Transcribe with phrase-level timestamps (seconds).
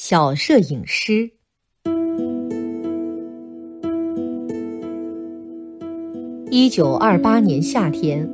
[0.00, 1.32] 小摄影师。
[6.52, 8.30] 一九二八年夏天，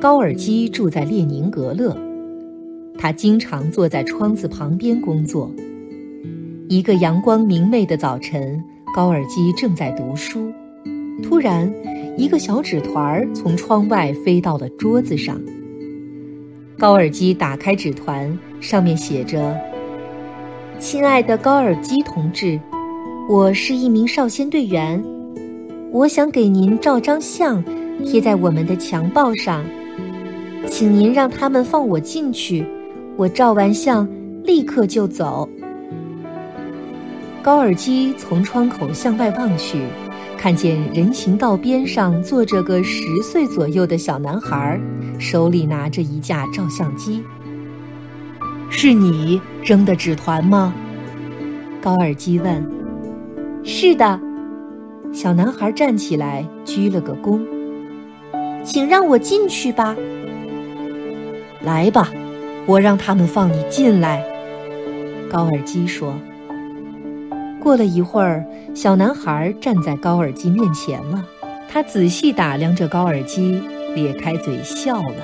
[0.00, 1.98] 高尔基住在列宁格勒。
[2.96, 5.52] 他经常坐在窗子旁边工作。
[6.68, 8.62] 一个阳光明媚的早晨，
[8.94, 10.52] 高尔基正在读书，
[11.20, 11.68] 突然，
[12.16, 15.36] 一个小纸团儿从窗外飞到了桌子上。
[16.78, 19.60] 高尔基打开纸团，上面写着
[20.80, 22.58] ：“亲爱的高尔基同志，
[23.28, 25.02] 我是一名少先队员，
[25.90, 27.62] 我想给您照张相，
[28.04, 29.64] 贴在我们的墙报上，
[30.68, 32.64] 请您让他们放我进去，
[33.16, 34.08] 我照完相
[34.44, 35.48] 立刻就走。”
[37.42, 39.82] 高尔基从窗口向外望去。
[40.36, 44.80] 看见人行道边上坐着个十岁左右的小男孩，
[45.18, 47.24] 手里拿着一架照相机。
[48.70, 50.72] 是你扔的纸团吗？
[51.80, 52.64] 高尔基问。
[53.64, 54.20] 是的。
[55.12, 57.40] 小男孩站起来鞠了个躬。
[58.62, 59.96] 请让我进去吧。
[61.62, 62.10] 来吧，
[62.66, 64.22] 我让他们放你进来。
[65.30, 66.14] 高尔基说。
[67.60, 68.44] 过了一会儿，
[68.74, 71.24] 小男孩站在高尔基面前了。
[71.70, 73.60] 他仔细打量着高尔基，
[73.94, 75.22] 咧开嘴笑了，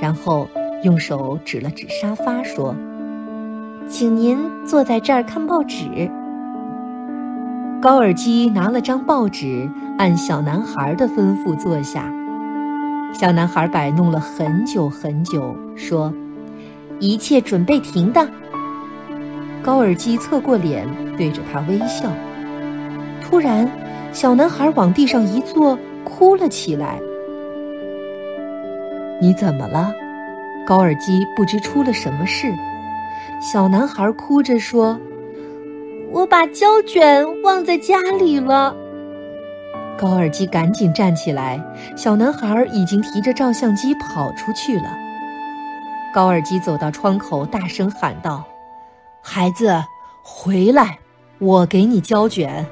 [0.00, 0.48] 然后
[0.82, 2.74] 用手指了指沙发，说
[3.86, 6.10] ：“请您坐在这儿看报纸。”
[7.82, 12.10] 高尔基拿了张报纸，按小男孩的吩咐坐下。
[13.12, 16.12] 小男孩摆弄了很久很久，说
[16.98, 18.26] ：“一切准备停当。”
[19.62, 20.86] 高尔基侧过脸，
[21.18, 22.08] 对着他微笑。
[23.22, 23.70] 突然，
[24.12, 26.98] 小男孩往地上一坐，哭了起来。
[29.20, 29.92] “你怎么了？”
[30.70, 32.46] 高尔基不知出了什么事。
[33.42, 34.96] 小男孩哭着说
[36.12, 38.72] ：“我把胶卷忘在家里了。”
[39.98, 41.60] 高尔基赶紧站起来，
[41.96, 44.96] 小男孩已经提着照相机跑出去了。
[46.14, 48.44] 高尔基走到窗口，大声喊道。
[49.20, 49.74] 孩子，
[50.22, 51.00] 回来！
[51.40, 52.64] 我给你胶卷，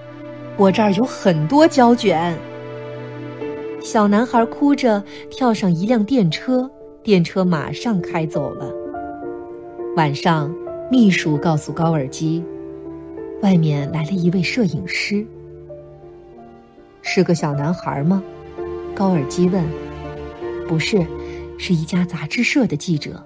[0.56, 2.38] 我这儿有很多胶卷。
[3.82, 6.70] 小男孩哭着跳上一辆电车，
[7.02, 8.70] 电车马上开走了。
[9.96, 10.54] 晚上，
[10.90, 12.44] 秘书告诉高尔基，
[13.42, 15.26] 外面来了一位摄影师。
[17.02, 18.22] 是个小男孩吗？
[18.94, 19.64] 高尔基问。
[20.68, 21.04] 不是，
[21.56, 23.24] 是一家杂志社的记者。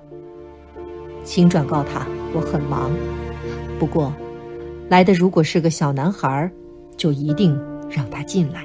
[1.25, 2.91] 请转告他，我很忙。
[3.79, 4.13] 不过，
[4.89, 6.51] 来的如果是个小男孩，
[6.97, 7.59] 就一定
[7.91, 8.65] 让他进来。